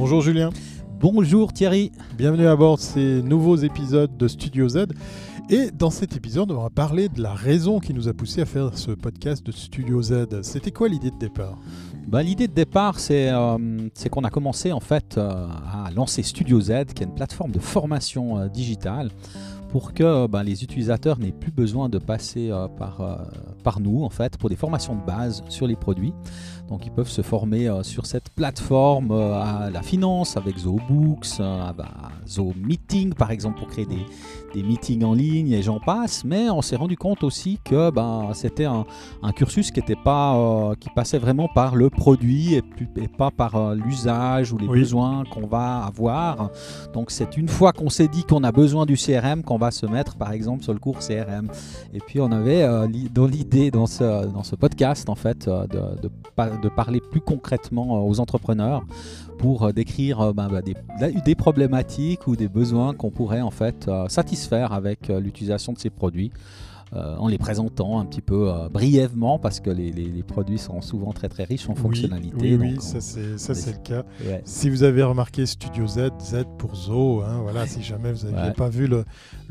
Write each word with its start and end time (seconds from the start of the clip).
Bonjour 0.00 0.22
Julien. 0.22 0.48
Bonjour 0.98 1.52
Thierry. 1.52 1.92
Bienvenue 2.16 2.46
à 2.46 2.56
bord 2.56 2.76
de 2.76 2.80
ces 2.80 3.20
nouveaux 3.20 3.56
épisodes 3.56 4.16
de 4.16 4.28
Studio 4.28 4.66
Z. 4.66 4.86
Et 5.50 5.70
dans 5.70 5.90
cet 5.90 6.16
épisode, 6.16 6.50
on 6.52 6.62
va 6.62 6.70
parler 6.70 7.10
de 7.10 7.20
la 7.20 7.34
raison 7.34 7.80
qui 7.80 7.92
nous 7.92 8.08
a 8.08 8.14
poussé 8.14 8.40
à 8.40 8.46
faire 8.46 8.78
ce 8.78 8.92
podcast 8.92 9.44
de 9.44 9.52
Studio 9.52 10.00
Z. 10.00 10.40
C'était 10.40 10.70
quoi 10.70 10.88
l'idée 10.88 11.10
de 11.10 11.18
départ? 11.18 11.58
Bah, 12.08 12.22
L'idée 12.22 12.48
de 12.48 12.52
départ, 12.52 12.96
euh, 13.10 13.88
c'est 13.94 14.08
qu'on 14.08 14.24
a 14.24 14.30
commencé 14.30 14.72
en 14.72 14.80
fait 14.80 15.16
euh, 15.16 15.46
à 15.72 15.90
lancer 15.90 16.22
Studio 16.22 16.60
Z, 16.60 16.86
qui 16.94 17.02
est 17.02 17.06
une 17.06 17.14
plateforme 17.14 17.52
de 17.52 17.58
formation 17.58 18.38
euh, 18.38 18.48
digitale 18.48 19.10
pour 19.68 19.94
que 19.94 20.26
ben, 20.26 20.42
les 20.42 20.64
utilisateurs 20.64 21.18
n'aient 21.20 21.30
plus 21.30 21.52
besoin 21.52 21.88
de 21.88 21.98
passer 21.98 22.50
par, 22.76 23.24
par 23.62 23.78
nous 23.78 24.02
en 24.02 24.10
fait 24.10 24.36
pour 24.36 24.48
des 24.50 24.56
formations 24.56 24.96
de 24.96 25.06
base 25.06 25.44
sur 25.48 25.68
les 25.68 25.76
produits. 25.76 26.12
Donc 26.70 26.86
ils 26.86 26.92
peuvent 26.92 27.10
se 27.10 27.22
former 27.22 27.68
euh, 27.68 27.82
sur 27.82 28.06
cette 28.06 28.30
plateforme 28.30 29.10
euh, 29.10 29.34
à 29.34 29.70
la 29.70 29.82
finance 29.82 30.36
avec 30.36 30.56
ZooBooks, 30.56 31.40
euh, 31.40 31.72
Zoo 32.28 32.52
Meeting 32.56 33.12
par 33.12 33.32
exemple 33.32 33.58
pour 33.58 33.66
créer 33.66 33.86
des, 33.86 34.06
des 34.54 34.62
meetings 34.62 35.02
en 35.02 35.12
ligne 35.12 35.50
et 35.50 35.62
j'en 35.62 35.80
passe. 35.80 36.24
Mais 36.24 36.48
on 36.48 36.62
s'est 36.62 36.76
rendu 36.76 36.96
compte 36.96 37.24
aussi 37.24 37.58
que 37.64 37.90
ben, 37.90 38.30
c'était 38.34 38.66
un, 38.66 38.84
cursus 39.34 39.72
qui, 39.72 39.80
pas, 40.04 40.72
qui 40.78 40.90
passait 40.90 41.18
vraiment 41.18 41.48
par 41.48 41.74
le 41.74 41.89
produit 41.90 42.54
et, 42.54 42.62
pas 43.18 43.30
par 43.30 43.74
l'usage 43.74 44.52
ou 44.52 44.58
les 44.58 44.66
besoins 44.66 45.24
qu'on 45.24 45.46
va 45.46 45.84
avoir. 45.84 46.50
Donc 46.94 47.10
c'est 47.10 47.36
une 47.36 47.48
fois 47.48 47.72
qu'on 47.72 47.90
s'est 47.90 48.08
dit 48.08 48.24
qu'on 48.24 48.44
a 48.44 48.52
besoin 48.52 48.86
du 48.86 48.96
CRM 48.96 49.42
qu'on 49.42 49.58
va 49.58 49.70
se 49.70 49.86
mettre 49.86 50.16
par 50.16 50.32
exemple 50.32 50.62
sur 50.62 50.72
le 50.72 50.78
cours 50.78 50.98
CRM. 50.98 51.48
Et 51.92 51.98
puis 51.98 52.20
on 52.20 52.30
avait 52.32 52.66
dans 53.12 53.26
l'idée 53.26 53.70
dans 53.70 53.86
ce, 53.86 54.26
dans 54.26 54.42
ce 54.42 54.56
podcast 54.56 55.08
en 55.08 55.14
fait 55.14 55.46
de, 55.46 56.00
de, 56.02 56.10
de 56.62 56.68
parler 56.68 57.00
plus 57.00 57.20
concrètement 57.20 57.96
euh, 57.96 58.08
aux 58.08 58.20
entrepreneurs 58.20 58.84
pour 59.38 59.64
euh, 59.64 59.72
décrire 59.72 60.20
euh, 60.20 60.32
bah, 60.32 60.48
bah, 60.50 60.60
des, 60.62 61.34
problématiques 61.34 62.26
ou 62.26 62.36
des 62.36 62.48
besoins 62.48 62.94
qu'on 62.94 63.10
pourrait 63.10 63.40
en 63.40 63.50
fait 63.50 63.90
satisfaire 64.08 64.72
avec 64.72 65.08
l'utilisation 65.08 65.72
de 65.72 65.78
ces 65.78 65.90
produits. 65.90 66.30
Euh, 66.92 67.14
en 67.18 67.28
les 67.28 67.38
présentant 67.38 68.00
un 68.00 68.04
petit 68.04 68.20
peu 68.20 68.50
euh, 68.50 68.68
brièvement 68.68 69.38
parce 69.38 69.60
que 69.60 69.70
les, 69.70 70.24
produits 70.26 70.58
sont 70.58 70.80
souvent 70.80 71.12
très 71.12 71.28
très 71.28 71.44
riches 71.44 71.68
en 71.68 71.76
fonctionnalités. 71.76 72.56
Oui, 72.56 72.56
oui, 72.56 72.78
ça 72.80 73.00
c'est 73.00 73.72
le 73.72 73.78
cas. 73.78 74.02
Si 74.44 74.68
vous 74.68 74.82
avez 74.82 75.04
remarqué 75.04 75.46
Studio 75.46 75.86
Z, 75.86 76.10
Z 76.20 76.44
pour 76.58 76.74
Zo, 76.74 77.22
hein, 77.22 77.42
voilà, 77.42 77.68
si 77.68 77.80
jamais 77.80 78.12
vous 78.12 78.28
n'aviez 78.28 78.52
pas 78.52 78.68
vu 78.68 78.88
le, 78.88 79.04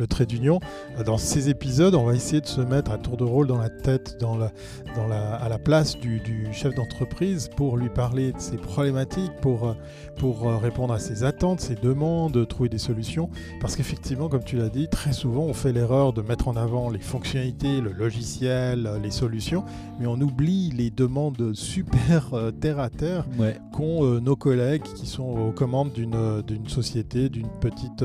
trait 0.07 0.25
d'union, 0.25 0.59
euh, 0.97 1.03
dans 1.03 1.17
ces 1.17 1.49
épisodes, 1.49 1.95
on 1.95 2.03
va 2.03 2.13
essayer 2.13 2.41
de 2.41 2.45
se 2.45 2.59
mettre 2.59 2.91
à 2.91 2.97
tour 2.97 3.15
de 3.15 3.23
rôle 3.23 3.47
dans 3.47 3.57
la 3.57 3.69
tête, 3.69 4.17
dans 4.19 4.35
la, 4.35 4.51
dans 4.97 5.07
la, 5.07 5.35
à 5.35 5.47
la 5.47 5.59
place 5.59 5.97
du, 5.97 6.21
chef 6.51 6.75
d'entreprise 6.75 7.49
pour 7.55 7.77
lui 7.77 7.89
parler 7.89 8.33
de 8.33 8.39
ses 8.39 8.57
problématiques, 8.57 9.31
pour, 9.41 9.75
pour 10.17 10.51
répondre 10.61 10.93
à 10.93 10.99
ses 10.99 11.23
attentes, 11.23 11.61
ses 11.61 11.75
demandes, 11.75 12.45
trouver 12.49 12.67
des 12.67 12.77
solutions. 12.77 13.29
Parce 13.61 13.77
qu'effectivement, 13.77 14.27
comme 14.27 14.43
tu 14.43 14.57
l'as 14.57 14.69
dit, 14.69 14.89
très 14.89 15.13
souvent 15.13 15.43
on 15.43 15.53
fait 15.53 15.71
l'erreur 15.71 16.11
de 16.11 16.21
mettre 16.21 16.49
en 16.49 16.57
avant 16.57 16.89
les 16.89 16.99
fonctions 16.99 17.28
le 17.33 17.91
logiciel, 17.91 18.89
les 19.03 19.11
solutions, 19.11 19.63
mais 19.99 20.07
on 20.07 20.19
oublie 20.19 20.71
les 20.71 20.89
demandes 20.89 21.53
super 21.53 22.33
euh, 22.33 22.51
terre 22.51 22.79
à 22.79 22.89
terre 22.89 23.25
qu'ont 23.71 24.03
euh, 24.03 24.19
nos 24.19 24.35
collègues 24.35 24.81
qui 24.81 25.05
sont 25.05 25.23
aux 25.23 25.51
commandes 25.51 25.91
d'une 25.91 26.15
euh, 26.15 26.41
société, 26.67 27.29
d'une 27.29 27.49
petite 27.61 28.03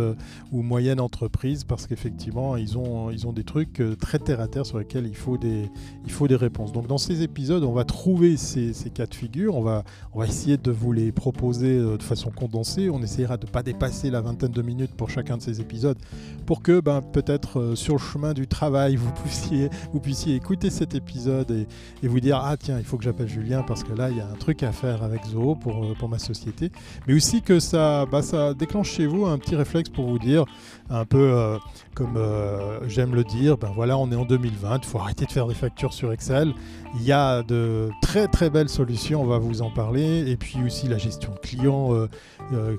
ou 0.53 0.63
moyenne 0.63 1.01
entreprise, 1.01 1.65
parce 1.65 1.87
qu'effectivement, 1.87 2.57
ils 2.57 2.77
ont, 2.77 3.11
ils 3.11 3.27
ont 3.27 3.33
des 3.33 3.45
trucs 3.45 3.83
très 3.99 4.19
terre 4.19 4.41
à 4.41 4.49
terre 4.49 4.67
sur 4.67 4.79
lesquels 4.79 5.07
il 5.07 5.17
faut 5.17 5.39
des, 5.39 5.71
il 6.05 6.13
faut 6.13 6.29
des 6.29 6.37
réponses. 6.37 6.73
Donc 6.73 6.87
dans 6.87 6.99
ces 6.99 7.23
épisodes, 7.23 7.65
on 7.65 7.73
va 7.73 7.85
trouver 7.85 8.37
ces, 8.37 8.73
ces 8.75 8.91
cas 8.91 9.07
de 9.07 9.15
figure, 9.15 9.57
on 9.57 9.63
va, 9.63 9.85
on 10.13 10.19
va 10.19 10.27
essayer 10.27 10.59
de 10.59 10.71
vous 10.71 10.93
les 10.93 11.13
proposer 11.13 11.79
de 11.79 12.03
façon 12.03 12.31
condensée, 12.31 12.91
on 12.91 13.01
essaiera 13.01 13.37
de 13.39 13.47
ne 13.47 13.51
pas 13.51 13.63
dépasser 13.63 14.11
la 14.11 14.21
vingtaine 14.21 14.53
de 14.53 14.63
minutes 14.63 14.93
pour 14.93 15.09
chacun 15.09 15.39
de 15.39 15.43
ces 15.43 15.61
épisodes, 15.61 15.99
pour 16.45 16.63
que 16.63 16.81
ben, 16.81 17.01
peut-être 17.01 17.75
sur 17.75 17.95
le 17.95 18.01
chemin 18.01 18.35
du 18.35 18.47
travail, 18.47 18.97
vous 18.97 19.14
puissiez, 19.15 19.71
vous 19.93 20.01
puissiez 20.01 20.35
écouter 20.35 20.71
cet 20.71 20.95
épisode 20.95 21.51
et, 21.51 21.67
et, 22.03 22.09
vous 22.09 22.21
dire 22.21 22.41
Ah, 22.43 22.57
tiens, 22.57 22.79
il 22.79 22.85
faut 22.85 22.97
que 22.97 23.05
j'appelle 23.05 23.29
Julien 23.29 23.63
parce 23.63 23.85
que 23.85 23.93
là, 23.93 24.11
il 24.11 24.17
y 24.17 24.21
a 24.21 24.27
un 24.27 24.37
truc 24.37 24.63
à 24.63 24.73
faire 24.73 25.03
avec 25.03 25.25
Zoho 25.25 25.55
pour, 25.55 25.85
euh, 25.85 25.95
pour 25.99 26.09
ma 26.09 26.19
société. 26.19 26.71
Mais 27.07 27.15
aussi 27.15 27.43
que 27.43 27.61
ça, 27.61 28.07
bah, 28.07 28.23
ça 28.23 28.55
déclenche 28.55 28.91
chez 28.91 29.07
vous 29.07 29.27
un 29.27 29.39
petit 29.39 29.57
réflexe 29.57 29.89
pour 29.89 30.07
vous 30.07 30.19
dire, 30.19 30.45
un 30.91 31.05
peu 31.05 31.33
euh, 31.33 31.59
comme 31.95 32.17
euh, 32.17 32.87
j'aime 32.89 33.15
le 33.15 33.25
dire, 33.25 33.57
ben 33.57 33.71
voilà, 33.75 33.97
on 33.99 34.11
est 34.11 34.17
en 34.17 34.25
2020, 34.25 34.79
il 34.83 34.85
faut 34.85 34.99
arrêter 34.99 35.27
de 35.27 35.33
faire 35.33 35.47
des 35.47 35.55
factures 35.55 35.93
sur 35.93 36.13
Excel. 36.13 36.53
Il 36.97 37.03
y 37.03 37.13
a 37.13 37.43
de 37.43 37.91
très 38.03 38.29
très 38.29 38.51
belles 38.51 38.69
solutions, 38.69 39.23
on 39.23 39.27
va 39.27 39.39
vous 39.39 39.63
en 39.63 39.71
parler. 39.71 40.31
Et 40.31 40.37
puis 40.37 40.59
aussi 40.65 40.87
la 40.87 40.99
gestion 40.99 41.33
de 41.33 41.39
clients 41.39 41.91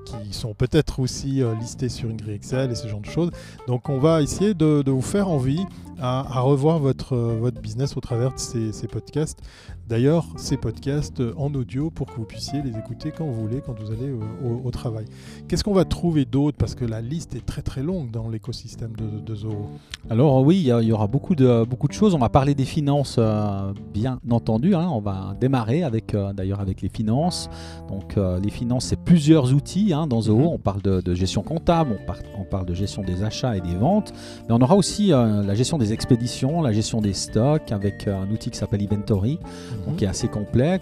qui 0.05 0.33
sont 0.33 0.53
peut-être 0.53 0.99
aussi 0.99 1.41
listés 1.59 1.89
sur 1.89 2.09
une 2.09 2.15
grille 2.15 2.35
Excel 2.35 2.71
et 2.71 2.75
ce 2.75 2.87
genre 2.87 3.01
de 3.01 3.07
choses. 3.07 3.31
Donc 3.67 3.89
on 3.89 3.99
va 3.99 4.21
essayer 4.21 4.53
de, 4.53 4.83
de 4.83 4.91
vous 4.91 5.01
faire 5.01 5.27
envie 5.27 5.65
à, 5.99 6.24
revoir 6.25 6.79
votre, 6.79 7.15
votre 7.15 7.61
business 7.61 7.97
au 7.97 8.01
travers 8.01 8.33
de 8.33 8.39
ces, 8.39 8.71
ces 8.71 8.87
podcasts. 8.87 9.39
D'ailleurs, 9.87 10.25
ces 10.35 10.57
podcasts 10.57 11.21
en 11.37 11.53
audio 11.53 11.91
pour 11.91 12.07
que 12.07 12.15
vous 12.15 12.25
puissiez 12.25 12.63
les 12.63 12.75
écouter 12.75 13.11
quand 13.15 13.25
vous 13.25 13.39
voulez, 13.39 13.61
quand 13.63 13.79
vous 13.79 13.91
allez 13.91 14.11
au, 14.63 14.71
travail. 14.71 15.05
Qu'est-ce 15.47 15.63
qu'on 15.63 15.75
va 15.75 15.85
trouver 15.85 16.25
d'autre? 16.25 16.57
Parce 16.57 16.73
que 16.73 16.85
la 16.85 17.01
liste 17.01 17.35
est 17.35 17.45
très 17.45 17.61
très 17.61 17.83
longue 17.83 18.09
dans 18.09 18.27
l'écosystème 18.27 18.93
de, 18.95 19.19
de, 19.19 19.35
Zoho. 19.35 19.69
Alors 20.09 20.41
oui, 20.41 20.57
il 20.57 20.87
y, 20.87 20.91
aura 20.91 21.05
beaucoup 21.05 21.35
de, 21.35 21.63
beaucoup 21.65 21.87
de 21.87 21.93
choses. 21.93 22.15
On 22.15 22.19
va 22.19 22.29
parler 22.29 22.55
des 22.55 22.65
finances, 22.65 23.17
euh, 23.19 23.73
bien 23.93 24.19
entendu. 24.29 24.73
Hein. 24.73 24.89
On 24.91 25.01
va 25.01 25.35
démarrer 25.39 25.83
avec 25.83 26.15
euh, 26.15 26.33
d'ailleurs 26.33 26.61
avec 26.61 26.81
les 26.81 26.89
finances. 26.89 27.47
Donc 27.87 28.17
euh, 28.17 28.39
les 28.39 28.49
finances, 28.49 28.85
c'est 28.85 28.99
plusieurs 28.99 29.53
outils 29.53 29.93
hein, 29.93 30.07
dans 30.07 30.21
Zoho. 30.21 30.39
Mhm. 30.39 30.47
On 30.47 30.57
parle 30.57 30.81
de, 30.81 31.13
gestion 31.13 31.43
comptable, 31.43 31.97
on, 32.07 32.41
on, 32.41 32.43
parle 32.43 32.65
de 32.65 32.73
gestion 32.73 33.03
des 33.03 33.23
achats 33.23 33.55
et 33.55 33.61
des 33.61 33.75
ventes. 33.75 34.13
Mais 34.47 34.55
on 34.55 34.61
aura 34.61 34.75
aussi 34.75 35.07
la 35.09 35.53
gestion 35.53 35.77
des 35.77 35.93
expéditions, 36.05 36.61
la 36.61 36.71
gestion 36.71 37.01
des 37.01 37.13
stocks 37.13 37.71
avec 37.71 38.07
un 38.07 38.29
outil 38.29 38.51
qui 38.51 38.57
s'appelle 38.59 38.83
Inventory 38.83 39.39
qui 39.97 40.05
est 40.05 40.07
assez 40.07 40.27
complet, 40.27 40.79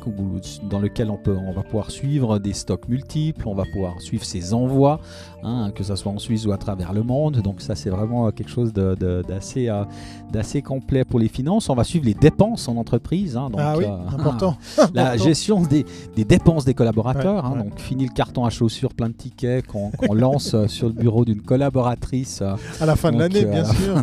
dans 0.70 0.80
lequel 0.80 1.10
on, 1.10 1.18
peut, 1.18 1.36
on 1.36 1.52
va 1.52 1.62
pouvoir 1.62 1.92
suivre 1.92 2.40
des 2.40 2.54
stocks 2.54 2.88
multiples, 2.88 3.48
on 3.48 3.54
va 3.54 3.64
pouvoir 3.72 4.02
suivre 4.02 4.24
ses 4.24 4.54
envois, 4.54 5.00
hein, 5.44 5.72
que 5.76 5.84
ce 5.84 5.96
soit 5.96 6.12
en 6.12 6.20
Suisse 6.20 6.46
ou 6.46 6.52
à 6.52 6.58
travers 6.58 6.94
le 6.94 7.04
monde. 7.04 7.42
Donc 7.42 7.62
ça, 7.62 7.76
c'est 7.76 7.90
vraiment 7.90 8.32
quelque 8.32 8.50
chose 8.50 8.74
d'assez 8.74 9.70
euh, 9.70 10.62
complet 10.64 11.06
pour 11.06 11.20
les 11.20 11.28
finances. 11.28 11.70
On 11.70 11.76
va 11.76 11.84
suivre 11.84 12.06
les 12.06 12.14
dépenses 12.14 12.68
en 12.68 12.78
entreprise. 12.78 13.38
Hein, 13.38 13.50
donc, 13.52 13.62
ah 13.62 13.76
oui, 13.78 13.86
euh, 13.86 14.08
important. 14.08 14.58
la 14.94 15.18
gestion 15.18 15.62
des, 15.62 15.86
des, 16.16 16.26
dépenses 16.26 16.66
des 16.66 16.74
collaborateurs. 16.74 17.46
Hein, 17.46 17.58
donc 17.58 17.80
fini 17.80 18.06
le 18.06 18.14
carton 18.14 18.46
à 18.46 18.50
chaussures, 18.50 18.94
plein 18.94 19.10
de 19.10 19.14
tickets 19.14 19.66
qu'on 19.68 19.92
lance 20.14 20.54
euh, 20.54 20.68
sur 20.68 20.88
le 20.88 20.94
bureau 20.94 21.26
d'une 21.26 21.42
collaboratrice. 21.42 22.42
à 22.42 22.86
la 22.86 22.96
fin 22.96 23.12
de 23.12 23.20
l'année, 23.20 23.46
bien 23.46 23.66
sûr. 23.66 24.02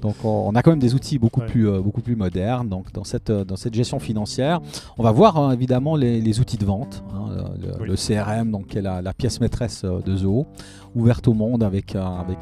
Donc 0.00 0.16
on, 0.24 0.54
a 0.54 0.62
quand 0.62 0.70
même 0.70 0.78
des 0.78 0.94
outils 0.94 1.18
beaucoup, 1.18 1.40
plus, 1.40 1.70
beaucoup 1.80 2.00
plus 2.00 2.16
modernes. 2.16 2.68
Donc 2.68 2.92
dans 2.92 3.04
cette, 3.04 3.30
dans 3.30 3.56
cette 3.56 3.74
gestion 3.74 3.98
financière. 3.98 4.60
On 4.98 5.02
va 5.02 5.12
voir 5.12 5.36
hein, 5.36 5.52
évidemment 5.52 5.96
les, 5.96 6.40
outils 6.40 6.56
de 6.56 6.64
vente, 6.64 7.02
hein, 7.14 7.50
le, 7.80 7.94
CRM, 7.96 8.50
donc, 8.50 8.68
qui 8.68 8.78
est 8.78 8.82
la, 8.82 9.14
pièce 9.14 9.40
maîtresse 9.40 9.82
euh, 9.84 10.00
de 10.00 10.16
Zoho, 10.16 10.46
ouverte 10.94 11.28
au 11.28 11.34
monde 11.34 11.62
avec, 11.62 11.94
euh, 11.94 12.02
avec 12.02 12.38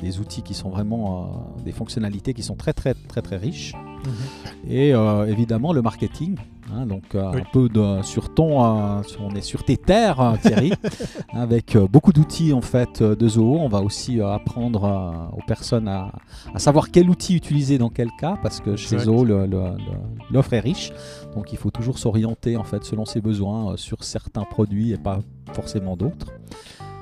des 0.00 0.18
outils 0.18 0.42
qui 0.42 0.54
sont 0.54 0.70
vraiment 0.70 1.22
euh, 1.58 1.62
des 1.64 1.72
fonctionnalités 1.72 2.34
qui 2.34 2.42
sont 2.42 2.56
très 2.56 2.72
très 2.72 2.94
très 2.94 3.22
très 3.22 3.36
riches. 3.36 3.74
Mhm. 4.04 4.70
Et 4.70 4.90
évidemment 5.28 5.72
le 5.72 5.80
marketing, 5.80 6.36
hein, 6.72 6.86
donc 6.86 7.14
un 7.14 7.42
peu 7.52 7.68
de, 7.68 8.02
sur 8.02 8.34
ton, 8.34 8.60
on 8.60 9.34
est 9.36 9.42
sur 9.42 9.64
tes 9.64 9.76
terres, 9.76 10.36
Thierry, 10.42 10.72
avec 11.32 11.76
beaucoup 11.76 12.12
d'outils 12.12 12.52
en 12.52 12.60
fait 12.60 13.02
de 13.02 13.28
Zoho. 13.28 13.58
On 13.60 13.68
va 13.68 13.80
aussi 13.80 14.20
apprendre 14.20 15.30
aux 15.36 15.46
personnes 15.46 15.86
à, 15.86 16.10
savoir 16.56 16.90
quel 16.90 17.08
outil 17.08 17.36
utiliser 17.36 17.78
dans 17.78 17.90
quel 17.90 18.10
cas, 18.18 18.38
parce 18.42 18.60
que 18.60 18.74
chez 18.74 18.98
Zoho 18.98 19.24
l'offre 19.24 20.52
est 20.52 20.60
riche, 20.60 20.92
donc 21.36 21.52
il 21.52 21.58
faut 21.58 21.70
toujours 21.70 21.98
s'orienter 21.98 22.56
en 22.56 22.64
fait 22.64 22.82
selon 22.82 23.04
ses 23.04 23.20
besoins 23.20 23.76
sur 23.76 24.02
certains 24.02 24.44
produits 24.44 24.92
et 24.92 24.98
pas 24.98 25.20
forcément 25.52 25.96
d'autres. 25.96 26.32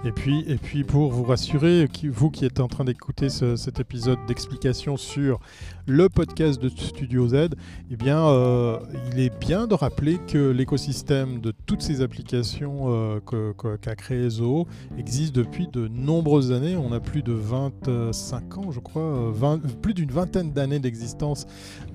Et 0.07 0.13
puis, 0.13 0.45
et 0.47 0.57
puis 0.57 0.85
pour 0.85 1.11
vous 1.11 1.25
rassurer, 1.25 1.89
vous 2.11 2.31
qui 2.31 2.45
êtes 2.45 2.61
en 2.61 2.69
train 2.69 2.85
d'écouter 2.85 3.31
cet 3.31 3.81
épisode 3.81 4.19
d'explication 4.29 4.99
sur 4.99 5.41
le 5.87 6.11
podcast 6.11 6.61
de 6.61 6.69
Studio 6.69 7.29
Z, 7.29 7.49
eh 7.91 7.97
bien, 7.97 8.27
euh, 8.27 8.79
il 9.11 9.21
est 9.21 9.39
bien 9.39 9.67
de 9.67 9.75
rappeler 9.75 10.19
que 10.27 10.51
l'écosystème 10.51 11.41
de 11.41 11.53
toutes 11.67 11.81
ces 11.81 12.03
applications 12.03 12.85
euh, 12.89 13.53
qu'a 13.81 13.95
créé 13.95 14.29
Zoho 14.29 14.67
existe 14.99 15.35
depuis 15.35 15.69
de 15.69 15.89
nombreuses 15.89 16.53
années. 16.53 16.77
On 16.77 16.93
a 16.93 17.01
plus 17.01 17.23
de 17.23 17.33
25 17.33 18.59
ans, 18.59 18.73
je 18.73 18.81
crois, 18.81 19.31
20, 19.33 19.81
plus 19.81 19.95
d'une 19.95 20.11
vingtaine 20.11 20.53
d'années 20.53 20.81
d'existence 20.81 21.47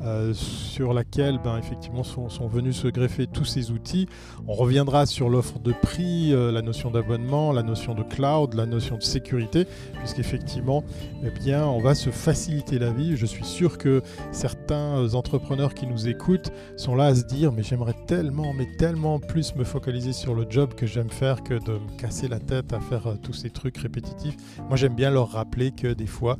euh, 0.01 0.33
sur 0.33 0.93
laquelle, 0.93 1.39
ben, 1.43 1.59
effectivement, 1.59 2.03
sont, 2.03 2.29
sont, 2.29 2.47
venus 2.47 2.75
se 2.75 2.87
greffer 2.87 3.27
tous 3.27 3.45
ces 3.45 3.69
outils. 3.69 4.07
On 4.47 4.53
reviendra 4.53 5.05
sur 5.05 5.29
l'offre 5.29 5.59
de 5.59 5.73
prix, 5.73 6.31
la 6.31 6.61
notion 6.61 6.89
d'abonnement, 6.89 7.51
la 7.51 7.63
notion 7.63 7.93
de 7.95 7.98
cloud, 8.03 8.53
la 8.53 8.65
notion 8.65 8.97
de 8.97 9.03
sécurité, 9.03 9.65
puisqu'effectivement, 9.99 10.83
eh 11.23 11.31
bien, 11.31 11.65
on 11.65 11.79
va 11.79 11.95
se 11.95 12.09
faciliter 12.09 12.79
la 12.79 12.91
vie. 12.91 13.17
Je 13.17 13.25
suis 13.25 13.45
sûr 13.45 13.77
que 13.77 14.01
certains 14.31 15.13
entrepreneurs 15.13 15.73
qui 15.73 15.87
nous 15.87 16.07
écoutent 16.07 16.51
sont 16.77 16.95
là 16.95 17.05
à 17.05 17.15
se 17.15 17.23
dire, 17.23 17.51
mais 17.51 17.63
j'aimerais 17.63 17.95
tellement, 18.07 18.53
mais 18.53 18.67
tellement 18.77 19.19
plus 19.19 19.55
me 19.55 19.63
focaliser 19.63 20.13
sur 20.13 20.33
le 20.33 20.45
job 20.49 20.73
que 20.75 20.85
j'aime 20.85 21.09
faire 21.09 21.43
que 21.43 21.53
de 21.53 21.73
me 21.73 21.97
casser 21.97 22.27
la 22.27 22.39
tête 22.39 22.73
à 22.73 22.79
faire 22.79 23.07
euh, 23.07 23.15
tous 23.21 23.33
ces 23.33 23.49
trucs 23.49 23.77
répétitifs. 23.77 24.35
Moi, 24.67 24.77
j'aime 24.77 24.95
bien 24.95 25.11
leur 25.11 25.31
rappeler 25.31 25.71
que 25.71 25.93
des 25.93 26.07
fois, 26.07 26.37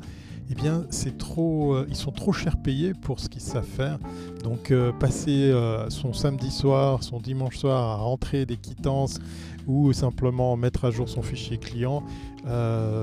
eh 0.50 0.54
bien, 0.54 0.84
c'est 0.90 1.16
trop, 1.18 1.74
euh, 1.74 1.86
ils 1.88 1.96
sont 1.96 2.10
trop 2.10 2.32
cher 2.32 2.56
payés 2.62 2.92
pour 2.94 3.20
ce 3.20 3.28
qu'ils 3.28 3.42
savent 3.42 3.64
faire. 3.64 3.98
Donc, 4.42 4.70
euh, 4.70 4.92
passer 4.92 5.52
son 5.88 6.12
samedi 6.12 6.50
soir, 6.50 7.02
son 7.02 7.20
dimanche 7.20 7.58
soir 7.58 7.90
à 7.90 7.96
rentrer 7.96 8.46
des 8.46 8.56
quittances 8.56 9.18
ou 9.66 9.92
simplement 9.92 10.56
mettre 10.56 10.84
à 10.84 10.90
jour 10.90 11.08
son 11.08 11.22
fichier 11.22 11.58
client, 11.58 12.02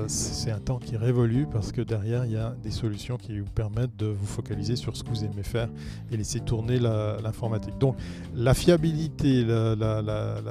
c'est 0.06 0.50
un 0.50 0.58
temps 0.58 0.78
qui 0.78 0.96
révolue 0.96 1.46
parce 1.50 1.72
que 1.72 1.80
derrière, 1.80 2.24
il 2.24 2.32
y 2.32 2.36
a 2.36 2.54
des 2.62 2.70
solutions 2.70 3.16
qui 3.16 3.38
vous 3.38 3.50
permettent 3.50 3.96
de 3.96 4.06
vous 4.06 4.26
focaliser 4.26 4.76
sur 4.76 4.96
ce 4.96 5.04
que 5.04 5.10
vous 5.10 5.24
aimez 5.24 5.42
faire 5.42 5.68
et 6.10 6.16
laisser 6.16 6.40
tourner 6.40 6.78
l'informatique. 6.78 7.78
Donc, 7.78 7.96
la 8.34 8.54
fiabilité, 8.54 9.44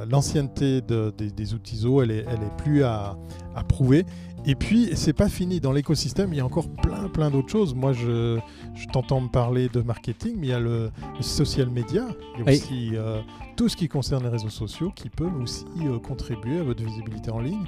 l'ancienneté 0.10 0.82
des, 0.82 1.54
outils 1.54 1.78
ZO, 1.78 2.02
elle 2.02 2.12
est, 2.12 2.26
elle 2.28 2.44
est 2.44 2.58
plus 2.58 2.84
à, 2.84 3.18
à 3.56 3.64
prouver. 3.64 4.06
Et 4.46 4.56
puis, 4.56 4.92
c'est 4.94 5.14
pas 5.14 5.28
fini. 5.28 5.60
Dans 5.60 5.74
l'écosystème, 5.74 6.32
il 6.34 6.38
y 6.38 6.40
a 6.40 6.46
encore 6.46 6.70
plein, 6.70 7.10
plein 7.10 7.30
d'autres 7.30 7.50
choses. 7.50 7.76
Moi, 7.76 7.92
je, 7.92 8.40
je 8.76 8.88
t'entends 8.88 9.20
me 9.20 9.28
parler 9.28 9.68
de 9.68 9.82
marketing, 9.82 10.36
mais 10.38 10.48
il 10.48 10.50
y 10.52 10.54
a 10.54 10.60
le, 10.60 10.90
social 11.20 11.70
media. 11.70 12.06
Il 12.38 12.46
y 12.46 12.48
a 12.48 12.52
aussi 12.54 12.92
euh, 12.94 13.20
tout 13.58 13.68
ce 13.68 13.76
qui 13.76 13.90
concerne 13.90 14.24
les 14.24 14.30
réseaux 14.30 14.50
sociaux 14.50 14.94
qui 14.96 15.10
peuvent 15.10 15.36
aussi 15.42 15.66
euh, 15.82 15.97
contribuer 15.98 16.60
à 16.60 16.64
votre 16.64 16.84
visibilité 16.84 17.32
en 17.32 17.40
ligne. 17.40 17.66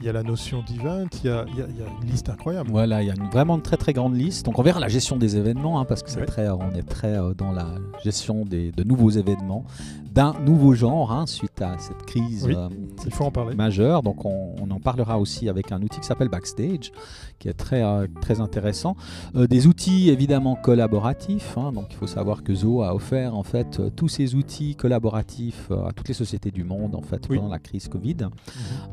Il 0.00 0.06
y 0.06 0.08
a 0.08 0.12
la 0.12 0.22
notion 0.22 0.62
d'event, 0.62 1.06
il, 1.24 1.28
y 1.28 1.32
a, 1.32 1.44
une 2.02 2.08
liste 2.08 2.28
incroyable. 2.28 2.70
Voilà, 2.70 3.02
il 3.02 3.08
y 3.08 3.10
a 3.10 3.14
une, 3.14 3.28
vraiment 3.30 3.56
une 3.56 3.62
très 3.62 3.76
très 3.76 3.92
grande 3.92 4.14
liste. 4.14 4.46
Donc 4.46 4.58
on 4.58 4.62
verra 4.62 4.78
la 4.78 4.88
gestion 4.88 5.16
des 5.16 5.36
événements, 5.36 5.80
hein, 5.80 5.84
parce 5.84 6.02
que 6.02 6.10
c'est 6.10 6.24
très, 6.24 6.48
on 6.48 6.70
est 6.72 6.88
très 6.88 7.18
euh, 7.18 7.34
dans 7.34 7.50
la 7.50 7.74
gestion 8.04 8.44
des, 8.44 8.70
de 8.70 8.84
nouveaux 8.84 9.10
événements, 9.10 9.64
d'un 10.12 10.34
nouveau 10.40 10.74
genre, 10.74 11.12
hein, 11.12 11.26
suite 11.26 11.60
à 11.62 11.76
cette 11.78 12.04
crise 12.06 12.48
il 13.04 13.12
faut 13.12 13.24
en 13.24 13.30
parler. 13.30 13.56
majeure. 13.56 14.02
Donc 14.02 14.24
on, 14.24 14.54
on, 14.60 14.70
en 14.70 14.80
parlera 14.80 15.18
aussi 15.18 15.48
avec 15.48 15.72
un 15.72 15.82
outil 15.82 16.00
qui 16.00 16.06
s'appelle 16.06 16.28
Backstage, 16.28 16.92
qui 17.38 17.48
est 17.48 17.54
très, 17.54 17.82
très 18.20 18.40
intéressant. 18.40 18.96
des 19.34 19.66
outils 19.66 20.10
évidemment 20.10 20.54
collaboratifs. 20.54 21.56
Hein. 21.56 21.72
donc 21.72 21.86
il 21.90 21.96
faut 21.96 22.06
savoir 22.06 22.42
que 22.42 22.54
Zo 22.54 22.82
a 22.82 22.94
offert 22.94 23.34
en 23.34 23.42
fait 23.42 23.80
euh, 23.80 23.90
tous 23.90 24.08
ces 24.08 24.34
outils 24.34 24.74
collaboratifs 24.76 25.68
euh, 25.70 25.86
à 25.86 25.92
toutes 25.92 26.08
les 26.08 26.14
sociétés 26.14 26.50
du 26.50 26.64
monde 26.64 26.94
en 26.94 27.02
fait 27.02 27.26
pendant 27.26 27.48
la 27.48 27.58
crise 27.68 27.88
Covid. 27.88 28.16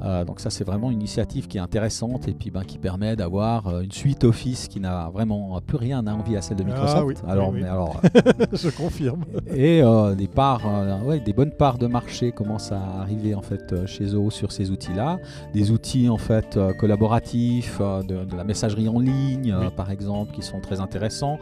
Euh, 0.04 0.26
donc 0.26 0.40
ça 0.40 0.50
c'est 0.50 0.64
vraiment 0.64 0.92
une 0.92 1.00
initiative 1.00 1.48
qui 1.48 1.58
est 1.58 1.62
intéressante 1.62 2.28
et 2.28 2.34
puis 2.34 2.52
ben, 2.52 2.64
qui 2.64 2.78
permet 2.78 3.16
d'avoir 3.16 3.82
une 3.82 3.92
suite 3.92 4.24
Office 4.24 4.68
qui 4.68 4.80
n'a 4.80 5.10
vraiment 5.10 5.60
plus 5.62 5.78
rien 5.78 6.06
à 6.08 6.14
envie 6.14 6.36
à 6.36 6.42
celle 6.42 6.58
de 6.58 6.64
ah 6.64 6.72
Microsoft. 6.72 7.24
alors, 7.28 7.52
Mais 7.52 7.64
alors 7.64 8.02
je 8.54 8.70
confirme. 8.70 9.24
Et 9.54 9.82
des 10.18 10.28
parts, 10.28 10.64
ouais, 11.06 11.20
des 11.20 11.34
bonnes 11.34 11.52
parts 11.52 11.78
de 11.78 11.88
marché 11.88 12.32
commencent 12.32 12.72
à 12.72 12.82
arriver 13.02 13.36
en 13.36 13.42
fait 13.42 13.86
chez 13.86 14.08
Zo 14.08 14.30
sur 14.30 14.52
ces 14.52 14.72
outils-là. 14.72 15.20
Des 15.54 15.72
outils 15.72 16.10
en 16.10 16.18
fait 16.18 16.60
collaboratifs, 16.80 17.80
de, 17.80 18.26
de, 18.26 18.36
la 18.36 18.44
messagerie 18.44 18.90
en 18.90 19.00
ligne 19.00 19.56
par 19.76 19.92
exemple, 19.92 20.34
qui 20.34 20.42
sont 20.42 20.60
très 20.60 20.80
intéressants. 20.80 21.40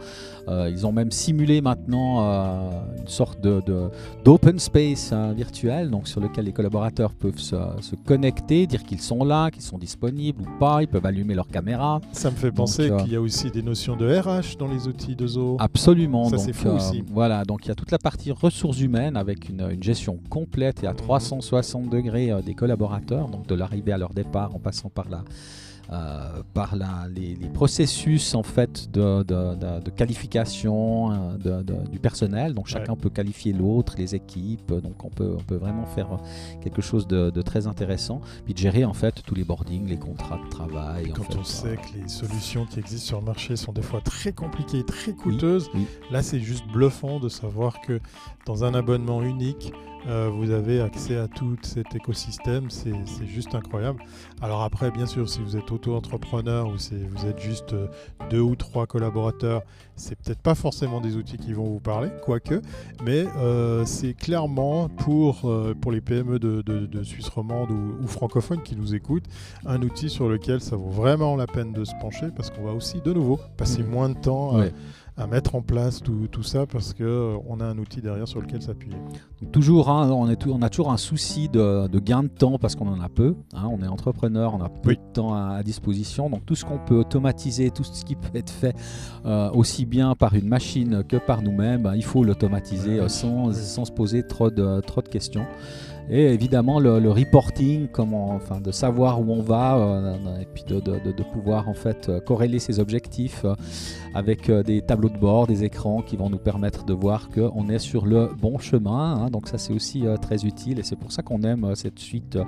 Euh, 0.48 0.68
ils 0.70 0.86
ont 0.86 0.92
même 0.92 1.10
simulé 1.10 1.60
maintenant 1.60 2.22
euh, 2.22 2.70
une 2.98 3.08
sorte 3.08 3.40
d'open 3.40 4.58
space 4.58 5.12
hein, 5.12 5.32
virtuel 5.32 5.90
donc 5.90 6.06
sur 6.06 6.20
lequel 6.20 6.44
les 6.44 6.52
collaborateurs 6.52 7.14
peuvent 7.24 7.38
se, 7.38 7.94
connecter, 8.04 8.66
dire 8.66 8.82
qu'ils 8.84 9.00
sont 9.00 9.24
là, 9.24 9.50
qu'ils 9.50 9.62
sont 9.62 9.78
disponibles 9.78 10.42
ou 10.42 10.58
pas, 10.58 10.82
ils 10.82 10.88
peuvent 10.88 11.06
allumer 11.06 11.34
leur 11.34 11.48
caméra. 11.48 12.00
Ça 12.12 12.30
me 12.30 12.36
fait 12.36 12.52
penser 12.52 12.90
euh, 12.90 12.98
qu'il 12.98 13.12
y 13.12 13.16
a 13.16 13.20
aussi 13.20 13.50
des 13.50 13.62
notions 13.62 13.96
de 13.96 14.06
RH 14.06 14.58
dans 14.58 14.68
les 14.68 14.88
outils 14.88 15.16
de 15.16 15.26
Zo. 15.26 15.56
Absolument. 15.58 16.28
Ça 16.28 16.36
c'est 16.38 16.52
fou 16.52 16.68
aussi. 16.68 17.02
Voilà, 17.10 17.44
donc 17.44 17.64
il 17.64 17.68
y 17.68 17.72
a 17.72 17.74
toute 17.74 17.90
la 17.90 17.98
partie 17.98 18.30
ressources 18.30 18.80
humaines 18.80 19.16
avec 19.16 19.48
une, 19.48 19.82
gestion 19.82 20.18
complète 20.28 20.84
et 20.84 20.86
à 20.86 20.94
360 20.94 21.84
mhm. 21.84 21.90
degrés 21.90 22.30
des 22.44 22.54
collaborateurs, 22.54 23.28
donc 23.28 23.46
de 23.46 23.54
l'arrivée 23.54 23.92
à 23.92 23.98
leur 23.98 24.12
départ 24.12 24.54
en 24.54 24.58
passant 24.58 24.90
par 24.90 25.08
là. 25.08 25.24
Euh, 25.92 26.42
par 26.54 26.76
la, 26.76 27.08
les, 27.14 27.36
processus 27.52 28.34
en 28.34 28.42
fait 28.42 28.90
de, 28.90 29.22
de, 29.22 29.90
qualification 29.90 31.12
euh, 31.44 31.62
du 31.90 31.98
personnel. 31.98 32.54
Donc 32.54 32.68
chacun 32.68 32.96
peut 32.96 33.10
qualifier 33.10 33.52
l'autre, 33.52 33.94
les 33.98 34.14
équipes. 34.14 34.72
Donc 34.72 35.04
on 35.04 35.10
peut, 35.10 35.34
on 35.38 35.42
peut 35.42 35.56
vraiment 35.56 35.84
faire 35.84 36.08
quelque 36.62 36.80
chose 36.80 37.06
de, 37.06 37.30
très 37.42 37.66
intéressant. 37.66 38.20
Puis 38.44 38.54
de 38.54 38.58
gérer 38.58 38.84
en 38.84 38.94
fait 38.94 39.22
tous 39.26 39.34
les 39.34 39.44
boardings, 39.44 39.86
les 39.86 39.98
contrats 39.98 40.40
de 40.42 40.48
travail. 40.48 41.12
Quand 41.14 41.36
on 41.36 41.44
sait 41.44 41.76
que 41.76 42.00
les 42.00 42.08
solutions 42.08 42.64
qui 42.64 42.78
existent 42.78 43.06
sur 43.06 43.20
le 43.20 43.26
marché 43.26 43.56
sont 43.56 43.72
des 43.72 43.82
fois 43.82 44.00
très 44.00 44.32
compliquées, 44.32 44.84
très 44.84 45.12
coûteuses, 45.12 45.70
là 46.10 46.22
c'est 46.22 46.40
juste 46.40 46.64
bluffant 46.72 47.20
de 47.20 47.28
savoir 47.28 47.80
que 47.82 48.00
dans 48.46 48.64
un 48.64 48.74
abonnement 48.74 49.22
unique, 49.22 49.72
euh, 50.06 50.30
vous 50.32 50.50
avez 50.50 50.80
accès 50.80 51.16
à 51.16 51.28
tout 51.28 51.56
cet 51.62 51.94
écosystème, 51.94 52.70
c'est 52.70 53.26
juste 53.26 53.54
incroyable. 53.54 54.02
Alors 54.42 54.62
après, 54.62 54.90
bien 54.90 55.06
sûr, 55.06 55.28
si 55.28 55.40
vous 55.40 55.56
êtes 55.56 55.70
auto-entrepreneur 55.72 56.68
ou 56.68 56.78
si 56.78 56.94
vous 56.96 57.26
êtes 57.26 57.38
juste 57.38 57.72
euh, 57.72 57.86
deux 58.30 58.40
ou 58.40 58.54
trois 58.54 58.86
collaborateurs, 58.86 59.62
c'est 59.96 60.16
peut-être 60.16 60.40
pas 60.40 60.54
forcément 60.54 61.00
des 61.00 61.16
outils 61.16 61.38
qui 61.38 61.52
vont 61.52 61.64
vous 61.64 61.80
parler, 61.80 62.10
quoique, 62.22 62.60
mais 63.04 63.26
euh, 63.38 63.84
c'est 63.84 64.14
clairement 64.14 64.88
pour, 64.88 65.50
pour 65.80 65.92
les 65.92 66.00
PME 66.00 66.38
de, 66.38 67.02
Suisse 67.02 67.28
romande 67.28 67.70
ou, 67.70 68.06
francophones 68.06 68.62
qui 68.62 68.76
nous 68.76 68.94
écoutent, 68.94 69.26
un 69.66 69.80
outil 69.82 70.10
sur 70.10 70.28
lequel 70.28 70.60
ça 70.60 70.76
vaut 70.76 70.90
vraiment 70.90 71.36
la 71.36 71.46
peine 71.46 71.72
de 71.72 71.84
se 71.84 71.94
pencher 72.00 72.26
parce 72.34 72.50
qu'on 72.50 72.64
va 72.64 72.72
aussi 72.72 73.00
de 73.00 73.12
nouveau 73.12 73.38
passer 73.56 73.82
mmh. 73.82 73.86
moins 73.86 74.08
de 74.08 74.18
temps 74.18 74.60
à 75.16 75.28
mettre 75.28 75.54
en 75.54 75.62
place 75.62 76.02
tout, 76.02 76.26
tout 76.30 76.42
ça 76.42 76.66
parce 76.66 76.92
qu'on 76.92 77.04
euh, 77.04 77.36
on 77.46 77.60
a 77.60 77.64
un 77.64 77.78
outil 77.78 78.00
derrière 78.00 78.26
sur 78.26 78.40
lequel 78.40 78.62
s'appuyer. 78.62 78.96
Toujours, 79.52 79.88
hein, 79.88 80.10
on, 80.10 80.28
est 80.28 80.46
on 80.46 80.60
a 80.60 80.68
toujours 80.68 80.90
un 80.90 80.96
souci 80.96 81.48
de, 81.48 81.86
de 81.86 81.98
gain 82.00 82.24
de 82.24 82.28
temps 82.28 82.58
parce 82.58 82.74
qu'on 82.74 82.88
en 82.88 83.00
a 83.00 83.08
peu. 83.08 83.36
Hein, 83.54 83.68
on 83.70 83.80
est 83.82 83.86
entrepreneur, 83.86 84.54
on 84.54 84.60
a 84.60 84.68
peu 84.68 84.94
de 84.94 85.12
temps 85.12 85.34
à, 85.34 85.62
disposition. 85.62 86.28
Donc 86.30 86.44
tout 86.44 86.56
ce 86.56 86.64
qu'on 86.64 86.78
peut 86.78 86.96
automatiser, 86.96 87.70
tout 87.70 87.84
ce 87.84 88.04
qui 88.04 88.16
peut 88.16 88.36
être 88.36 88.50
fait 88.50 88.74
euh, 89.24 89.50
aussi 89.52 89.86
bien 89.86 90.14
par 90.16 90.34
une 90.34 90.48
machine 90.48 91.04
que 91.04 91.16
par 91.16 91.42
nous-mêmes, 91.42 91.82
ben, 91.82 91.94
il 91.94 92.04
faut 92.04 92.24
l'automatiser 92.24 92.98
euh, 92.98 93.08
sans, 93.08 93.52
sans, 93.52 93.84
se 93.84 93.92
poser 93.92 94.26
trop 94.26 94.50
de, 94.50 94.80
trop 94.80 95.00
de 95.00 95.08
questions. 95.08 95.46
Et 96.10 96.26
évidemment, 96.26 96.80
le, 96.80 97.10
reporting, 97.10 97.88
comment, 97.88 98.34
enfin, 98.34 98.60
de 98.60 98.70
savoir 98.72 99.20
où 99.20 99.32
on 99.32 99.40
va, 99.40 99.76
euh, 99.76 100.40
et 100.40 100.46
puis 100.52 100.62
de, 100.64 100.78
de, 100.78 100.98
de, 100.98 101.22
pouvoir 101.22 101.68
en 101.68 101.74
fait 101.74 102.08
euh, 102.08 102.20
corréler 102.20 102.58
ses 102.58 102.78
objectifs 102.78 103.44
euh, 103.44 103.54
avec 104.14 104.50
des 104.50 104.82
tableaux 104.82 105.08
de 105.08 105.16
bord, 105.16 105.46
des 105.46 105.64
écrans 105.64 106.02
qui 106.02 106.16
vont 106.16 106.28
nous 106.28 106.38
permettre 106.38 106.84
de 106.84 106.92
voir 106.92 107.30
qu'on 107.30 107.68
est 107.68 107.78
sur 107.78 108.04
le 108.04 108.28
bon 108.38 108.58
chemin. 108.58 109.14
Hein. 109.14 109.30
donc 109.30 109.48
ça, 109.48 109.56
c'est 109.56 109.72
aussi 109.72 110.04
très 110.20 110.44
utile 110.44 110.78
et 110.78 110.82
c'est 110.82 110.96
pour 110.96 111.10
ça 111.10 111.22
qu'on 111.22 111.42
aime 111.42 111.74
cette 111.74 111.98
suite 111.98 112.38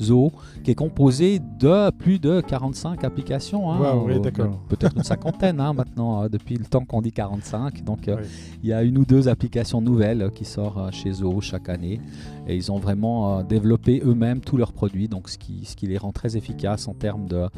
Zo 0.00 0.30
qui 0.62 0.70
est 0.70 0.76
composée 0.76 1.40
de 1.58 1.90
plus 1.90 2.18
de 2.18 2.40
45 2.42 3.02
applications. 3.02 3.72
Hein, 3.72 3.94
oui, 4.04 4.20
Peut-être 4.68 4.96
une 4.96 5.02
cinquantaine 5.02 5.58
hein, 5.58 5.72
maintenant, 5.72 6.28
depuis 6.28 6.56
le 6.56 6.64
temps 6.64 6.84
qu'on 6.84 7.02
dit 7.02 7.12
45. 7.12 7.82
Donc 7.82 8.08
il 8.62 8.68
y 8.68 8.72
a 8.72 8.82
une 8.82 8.98
ou 8.98 9.04
deux 9.04 9.28
applications 9.28 9.80
nouvelles 9.80 10.30
qui 10.34 10.44
sortent 10.44 10.92
chez 10.92 11.10
Zo 11.10 11.40
chaque 11.40 11.68
année 11.68 12.00
et 12.46 12.56
ils 12.56 12.70
ont 12.70 12.78
vraiment 12.78 13.38
euh, 13.38 13.42
développer 13.42 14.00
eux-mêmes 14.04 14.40
tous 14.40 14.56
leurs 14.56 14.72
produits, 14.72 15.08
donc 15.08 15.28
ce 15.28 15.38
qui 15.38 15.86
les 15.86 15.98
rend 15.98 16.12
très 16.12 16.36
efficaces 16.36 16.88
en 16.88 16.94
termes 16.94 17.26
de, 17.26 17.48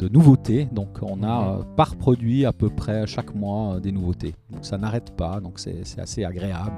de 0.00 0.08
nouveautés. 0.08 0.66
Donc 0.72 0.98
on 1.02 1.22
a 1.22 1.40
mhm. 1.40 1.60
euh, 1.60 1.62
par 1.76 1.96
produit 1.96 2.46
à 2.46 2.52
peu 2.52 2.70
près 2.70 3.06
chaque 3.06 3.34
mois 3.34 3.74
euh, 3.74 3.80
des 3.80 3.92
nouveautés. 3.92 4.34
Donc 4.50 4.64
ça 4.64 4.78
n'arrête 4.78 5.14
pas, 5.16 5.40
donc 5.40 5.58
c'est 5.58 5.98
assez 5.98 6.24
agréable 6.24 6.72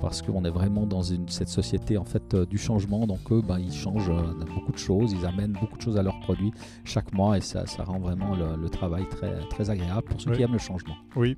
parce 0.00 0.22
qu'on 0.22 0.44
est 0.44 0.50
vraiment 0.50 0.86
dans 0.86 1.02
une, 1.02 1.28
cette 1.28 1.48
société 1.48 1.98
en 1.98 2.04
fait 2.04 2.36
du 2.36 2.56
changement. 2.56 3.06
Donc 3.06 3.20
eux, 3.32 3.42
ben, 3.46 3.58
ils 3.58 3.72
changent 3.72 4.12
beaucoup 4.54 4.72
de 4.72 4.78
choses, 4.78 5.12
ils 5.12 5.26
amènent 5.26 5.56
beaucoup 5.60 5.76
de 5.76 5.82
choses 5.82 5.96
à 5.96 6.02
leurs 6.02 6.18
produits 6.20 6.52
chaque 6.84 7.12
mois 7.12 7.36
et 7.36 7.40
ça, 7.40 7.66
ça 7.66 7.84
rend 7.84 7.98
vraiment 7.98 8.34
le, 8.34 8.68
travail 8.68 9.08
très, 9.08 9.34
très 9.48 9.70
agréable 9.70 10.02
pour 10.02 10.20
ceux 10.20 10.30
qui 10.32 10.42
aiment 10.42 10.52
le 10.52 10.58
changement. 10.58 10.94
Oui, 11.16 11.36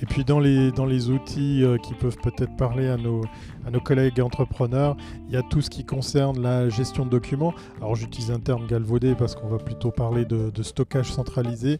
et 0.00 0.06
puis 0.06 0.24
dans 0.24 0.40
les, 0.40 0.72
dans 0.72 0.84
les 0.84 1.10
outils 1.10 1.64
qui 1.84 1.94
peuvent 1.94 2.16
peut-être 2.22 2.54
parler 2.56 2.88
à 2.88 2.96
nos, 2.96 3.22
à 3.66 3.70
nos 3.70 3.80
collègues 3.80 4.20
entrepreneurs, 4.20 4.96
il 5.28 5.34
y 5.34 5.36
a 5.36 5.42
tout 5.42 5.60
ce 5.60 5.70
qui 5.70 5.84
concerne 5.84 6.40
la 6.40 6.68
gestion 6.68 7.04
de 7.04 7.10
documents. 7.10 7.54
Alors 7.78 7.94
j'utilise 7.94 8.30
un 8.30 8.40
terme 8.40 8.66
galvaudé 8.66 9.14
parce 9.14 9.34
qu'on 9.34 9.48
va 9.48 9.58
plutôt 9.58 9.90
parler 9.90 10.24
de, 10.24 10.50
stockage 10.82 11.12
centralisé, 11.12 11.78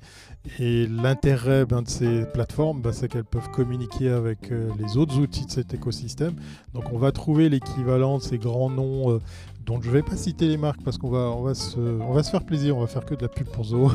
Et 0.58 0.86
l'intérêt 0.86 1.64
ben, 1.64 1.82
de 1.82 1.88
ces 1.88 2.24
plateformes, 2.32 2.80
ben, 2.80 2.92
c'est 2.92 3.08
qu'elles 3.08 3.24
peuvent 3.24 3.50
communiquer 3.50 4.10
avec 4.10 4.50
les 4.50 4.96
autres 4.96 5.18
outils 5.18 5.46
de 5.46 5.50
cet 5.50 5.74
écosystème. 5.74 6.34
Donc 6.74 6.92
on 6.92 6.98
va 6.98 7.12
trouver 7.12 7.48
l'équivalent 7.48 8.18
de 8.18 8.22
ces 8.22 8.38
grands 8.38 8.70
noms 8.70 9.20
dont 9.66 9.80
je 9.80 9.88
ne 9.88 9.92
vais 9.92 10.02
pas 10.02 10.16
citer 10.16 10.48
les 10.48 10.56
marques 10.56 10.82
parce 10.82 10.98
qu'on 10.98 11.10
va, 11.10 11.54
se 11.54 12.30
faire 12.30 12.44
plaisir, 12.44 12.76
on 12.76 12.80
va 12.80 12.86
faire 12.86 13.04
que 13.04 13.14
de 13.14 13.22
la 13.22 13.28
pub 13.28 13.46
pour 13.48 13.64
Zoho. 13.64 13.90
Et 13.90 13.94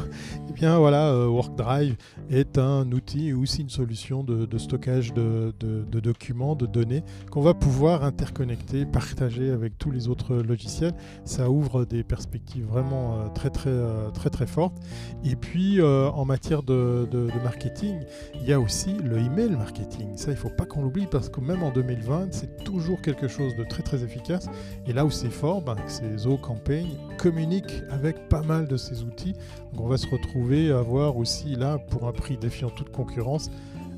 eh 0.49 0.53
bien 0.53 0.77
voilà, 0.77 1.09
euh, 1.09 1.27
WorkDrive 1.27 1.95
est 2.29 2.57
un 2.57 2.91
outil 2.91 3.29
et 3.29 3.33
aussi 3.33 3.61
une 3.61 3.69
solution 3.69 4.23
de, 4.23 4.57
stockage 4.57 5.13
de, 5.13 5.53
documents, 5.99 6.55
de 6.55 6.65
données 6.65 7.03
qu'on 7.31 7.41
va 7.41 7.53
pouvoir 7.53 8.03
interconnecter, 8.03 8.85
partager 8.85 9.51
avec 9.51 9.77
tous 9.77 9.91
les 9.91 10.07
autres 10.07 10.35
logiciels. 10.35 10.93
Ça 11.25 11.49
ouvre 11.49 11.85
des 11.85 12.03
perspectives 12.03 12.65
vraiment 12.65 13.19
euh, 13.19 13.27
très 13.33 13.49
très 13.49 13.69
euh, 13.69 14.09
très 14.11 14.29
très 14.29 14.47
fortes. 14.47 14.77
Et 15.23 15.35
puis 15.35 15.81
en 15.81 16.25
matière 16.25 16.63
de, 16.63 17.07
marketing, 17.43 17.99
il 18.35 18.47
y 18.47 18.53
a 18.53 18.59
aussi 18.59 18.93
le 19.03 19.17
email 19.17 19.49
marketing. 19.51 20.15
Ça, 20.15 20.31
il 20.31 20.35
ne 20.35 20.39
faut 20.39 20.49
pas 20.49 20.65
qu'on 20.65 20.81
l'oublie 20.81 21.07
parce 21.09 21.29
que 21.29 21.39
même 21.41 21.63
en 21.63 21.71
2020, 21.71 22.29
c'est 22.31 22.63
toujours 22.63 23.01
quelque 23.01 23.27
chose 23.27 23.55
de 23.55 23.63
très 23.63 23.83
très 23.83 24.03
efficace. 24.03 24.49
Et 24.85 24.93
là 24.93 25.05
où 25.05 25.11
c'est 25.11 25.29
fort, 25.29 25.56
ben, 25.61 25.75
ces 25.87 26.17
Zo 26.19 26.37
Campaign 26.37 26.87
communiquent 27.17 27.83
avec 27.89 28.29
pas 28.29 28.41
mal 28.41 28.67
de 28.67 28.77
ces 28.77 29.03
outils. 29.03 29.33
Donc 29.73 29.81
on 29.81 29.87
va 29.87 29.97
se 29.97 30.07
retrouver 30.07 30.71
à 30.71 30.79
avoir 30.79 31.17
aussi 31.17 31.55
là, 31.55 31.77
pour 31.77 32.07
un 32.07 32.11
prix 32.11 32.37
défiant 32.37 32.69
toute 32.69 32.91
concurrence, 32.91 33.49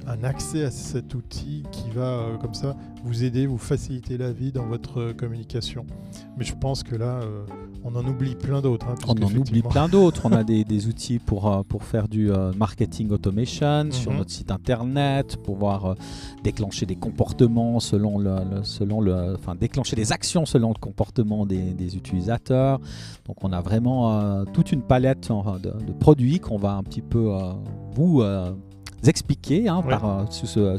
un 0.08 0.24
accès 0.24 0.64
à 0.64 0.72
cet 0.72 1.14
outil 1.14 1.64
qui 1.72 1.90
va 1.92 2.02
euh, 2.02 2.38
comme 2.38 2.54
ça 2.54 2.76
vous 3.04 3.24
aider, 3.24 3.46
vous 3.46 3.58
faciliter 3.58 4.18
la 4.18 4.32
vie 4.32 4.52
dans 4.52 4.66
votre 4.66 5.00
euh, 5.00 5.14
communication. 5.14 5.86
Mais 6.38 6.44
je 6.44 6.56
pense 6.56 6.84
que 6.84 6.96
là, 6.96 7.20
euh, 7.22 7.46
on 7.84 7.96
en 7.96 8.06
oublie 8.06 8.36
plein 8.36 8.62
d'autres. 8.62 8.88
Hein, 8.88 8.96
on 9.08 9.22
en 9.22 9.36
oublie 9.36 9.62
plein 9.62 9.88
d'autres. 9.88 10.24
on 10.26 10.32
a 10.32 10.44
des, 10.46 10.88
outils 10.88 11.20
pour, 11.20 11.66
pour 11.66 11.84
faire 11.84 12.08
du 12.08 12.32
marketing 12.58 13.10
automation 13.12 13.92
sur 13.92 14.12
mhm. 14.12 14.18
notre 14.18 14.32
site 14.32 14.52
internet, 14.52 15.38
pour 15.38 15.56
pouvoir 15.56 15.96
déclencher 16.44 16.86
des 16.86 16.96
comportements 16.96 17.80
selon 17.80 18.18
le, 18.18 18.38
selon 18.64 19.02
le, 19.02 19.36
enfin 19.36 19.56
déclencher 19.56 19.96
des 19.96 20.12
actions 20.12 20.46
selon 20.46 20.70
le 20.70 20.80
comportement 20.80 21.46
des, 21.46 21.96
utilisateurs. 21.96 22.80
Donc 23.26 23.44
on 23.44 23.52
a 23.52 23.62
vraiment 23.62 24.46
toute 24.54 24.72
une 24.72 24.82
palette 24.82 25.30
de, 25.30 25.86
de 25.86 25.92
produits 25.92 26.40
qu'on 26.40 26.58
va 26.58 26.74
un 26.74 26.84
petit 26.84 27.02
peu 27.02 27.32
vous 27.94 28.22
expliquer 29.08 29.68
hein, 29.70 29.82
par, 29.82 30.06
euh, 30.06 30.24
sous, 30.30 30.48
ce, 30.48 30.78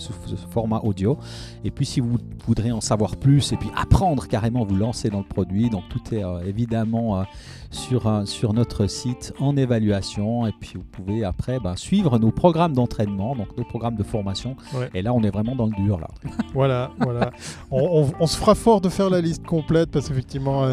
format 0.50 0.80
audio. 0.82 1.18
Et 1.64 1.70
puis 1.70 1.86
si 1.86 2.00
vous 2.00 2.18
voudrez 2.46 2.72
en 2.72 2.80
savoir 2.80 3.16
plus 3.16 3.52
et 3.52 3.56
puis 3.56 3.70
apprendre 3.76 4.26
carrément, 4.28 4.64
vous 4.64 4.76
lancer 4.76 5.08
dans 5.10 5.18
le 5.18 5.24
produit. 5.24 5.70
Donc 5.70 5.84
tout 5.88 6.14
est 6.14 6.24
euh, 6.24 6.40
évidemment 6.46 7.20
euh, 7.20 7.22
sur, 7.70 8.22
sur 8.26 8.52
notre 8.52 8.86
site 8.86 9.32
en 9.38 9.56
évaluation. 9.56 10.46
Et 10.46 10.52
puis 10.58 10.72
vous 10.74 10.84
pouvez 10.84 11.24
après 11.24 11.58
bah, 11.60 11.74
suivre 11.76 12.18
nos 12.18 12.30
programmes 12.30 12.74
d'entraînement, 12.74 13.34
donc 13.34 13.56
nos 13.56 13.64
programmes 13.64 13.96
de 13.96 14.02
formation. 14.02 14.56
Et 14.94 15.02
là, 15.02 15.12
on 15.14 15.22
est 15.22 15.30
vraiment 15.30 15.54
dans 15.54 15.66
le 15.66 15.72
dur. 15.72 15.98
Là. 15.98 16.08
Voilà, 16.52 16.90
voilà. 16.98 17.30
On, 17.70 18.26
se 18.26 18.36
fera 18.36 18.56
fort 18.56 18.80
de 18.80 18.88
faire 18.88 19.08
la 19.08 19.20
liste 19.20 19.46
complète 19.46 19.90
parce 19.90 20.08
qu'effectivement, 20.08 20.66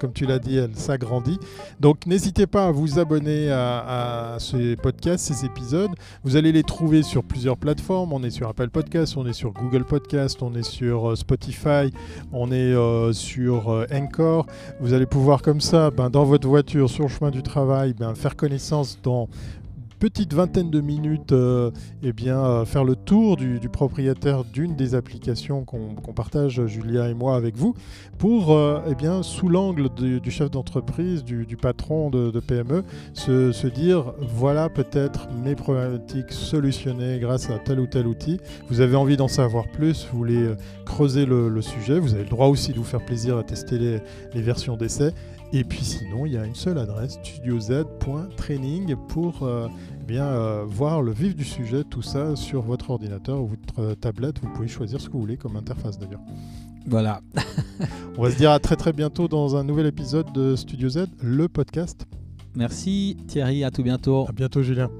comme 0.00 0.12
tu 0.12 0.26
l'as 0.26 0.40
dit, 0.40 0.56
elle 0.56 0.74
s'agrandit. 0.74 1.38
Donc 1.78 2.06
n'hésitez 2.06 2.48
pas 2.48 2.66
à 2.66 2.70
vous 2.72 2.98
abonner 2.98 3.50
à, 3.50 4.34
à 4.34 4.38
ces 4.40 4.74
podcasts, 4.74 5.32
ces 5.32 5.44
épisodes. 5.44 5.92
Vous 6.24 6.34
allez 6.36 6.50
les 6.50 6.64
trouver 6.64 6.81
sur 7.02 7.22
plusieurs 7.22 7.56
plateformes. 7.56 8.12
On 8.12 8.22
est 8.24 8.30
sur 8.30 8.48
Apple 8.48 8.68
Podcast, 8.68 9.16
on 9.16 9.24
est 9.24 9.32
sur 9.32 9.52
Google 9.52 9.84
Podcast, 9.84 10.42
on 10.42 10.54
est 10.54 10.64
sur 10.64 11.10
euh, 11.10 11.14
Spotify, 11.14 11.92
on 12.32 12.50
est 12.50 12.56
euh, 12.56 13.12
sur 13.12 13.70
euh, 13.70 13.86
Encore. 13.92 14.46
Vous 14.80 14.92
allez 14.92 15.06
pouvoir 15.06 15.42
comme 15.42 15.60
ça, 15.60 15.90
ben, 15.92 16.10
dans 16.10 16.24
votre 16.24 16.48
voiture, 16.48 16.90
sur 16.90 17.04
le 17.04 17.08
chemin 17.08 17.30
du 17.30 17.42
travail, 17.42 17.94
ben, 17.94 18.14
faire 18.16 18.34
connaissance 18.34 18.98
dans 19.02 19.28
petite 20.02 20.34
vingtaine 20.34 20.68
de 20.68 20.80
minutes 20.80 21.30
euh, 21.30 21.70
eh 22.02 22.12
bien, 22.12 22.44
euh, 22.44 22.64
faire 22.64 22.82
le 22.82 22.96
tour 22.96 23.36
du, 23.36 23.60
propriétaire 23.68 24.42
d'une 24.42 24.74
des 24.74 24.96
applications 24.96 25.64
qu'on 25.64 26.12
partage, 26.12 26.66
Julia 26.66 27.08
et 27.08 27.14
moi, 27.14 27.36
avec 27.36 27.56
vous, 27.56 27.76
pour, 28.18 28.50
euh, 28.50 28.80
eh 28.90 28.96
bien, 28.96 29.22
sous 29.22 29.48
l'angle 29.48 29.90
du, 29.94 30.30
chef 30.32 30.50
d'entreprise, 30.50 31.22
du, 31.22 31.56
patron 31.56 32.10
de, 32.10 32.40
PME, 32.40 32.82
se, 33.14 33.66
dire, 33.68 34.12
voilà 34.18 34.68
peut-être 34.68 35.28
mes 35.44 35.54
problématiques 35.54 36.32
solutionnées 36.32 37.20
grâce 37.20 37.48
à 37.48 37.60
tel 37.60 37.78
ou 37.78 37.86
tel 37.86 38.08
outil. 38.08 38.40
Vous 38.70 38.80
avez 38.80 38.96
envie 38.96 39.16
d'en 39.16 39.28
savoir 39.28 39.68
plus, 39.68 40.08
vous 40.10 40.18
voulez 40.18 40.52
creuser 40.84 41.26
le, 41.26 41.62
sujet, 41.62 42.00
vous 42.00 42.14
avez 42.14 42.24
le 42.24 42.28
droit 42.28 42.48
aussi 42.48 42.72
de 42.72 42.78
vous 42.78 42.84
faire 42.84 43.04
plaisir 43.04 43.38
à 43.38 43.44
tester 43.44 43.78
les 43.78 44.42
versions 44.42 44.76
d'essai. 44.76 45.12
Et 45.52 45.64
puis 45.64 45.84
sinon, 45.84 46.24
il 46.24 46.32
y 46.32 46.38
a 46.38 46.46
une 46.46 46.54
seule 46.54 46.78
adresse, 46.78 47.18
studioz.training 47.22 48.96
pour 49.08 49.42
euh, 49.42 49.68
bien 50.06 50.24
euh, 50.24 50.64
voir 50.66 51.02
le 51.02 51.12
vif 51.12 51.36
du 51.36 51.44
sujet, 51.44 51.84
tout 51.84 52.00
ça 52.00 52.36
sur 52.36 52.62
votre 52.62 52.90
ordinateur 52.90 53.40
ou 53.42 53.48
votre 53.48 53.94
tablette. 53.94 54.40
Vous 54.40 54.48
pouvez 54.48 54.68
choisir 54.68 55.00
ce 55.00 55.08
que 55.08 55.12
vous 55.12 55.20
voulez 55.20 55.36
comme 55.36 55.56
interface 55.56 55.98
d'ailleurs. 55.98 56.22
Voilà. 56.86 57.20
On 58.18 58.22
va 58.22 58.30
se 58.30 58.36
dire 58.36 58.50
à 58.50 58.58
très 58.58 58.76
très 58.76 58.92
bientôt 58.92 59.28
dans 59.28 59.56
un 59.56 59.64
nouvel 59.64 59.86
épisode 59.86 60.32
de 60.32 60.56
Studio 60.56 60.88
Z, 60.88 61.06
le 61.20 61.48
podcast. 61.48 62.06
Merci 62.54 63.16
Thierry, 63.28 63.64
à 63.64 63.70
tout 63.70 63.82
bientôt. 63.82 64.26
À 64.28 64.32
bientôt 64.32 64.62
Julien. 64.62 64.90